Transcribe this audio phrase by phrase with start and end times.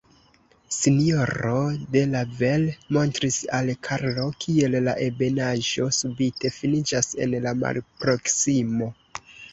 [0.75, 1.57] Sinjororo
[1.95, 2.63] de Lavel
[2.97, 8.91] montris al Karlo, kiel la ebenaĵo subite finiĝas en la malproksimo.